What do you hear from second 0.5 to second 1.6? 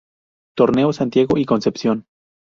Torneo Santiago y